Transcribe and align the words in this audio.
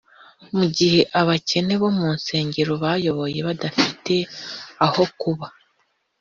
mu 0.55 0.65
gihe 0.75 0.99
abakene 1.19 1.73
bo 1.81 1.89
mu 1.97 2.07
nsengero 2.17 2.73
bayoboye 2.83 3.39
badafite 3.47 4.15
aho 4.85 5.03
kuba 5.21 5.47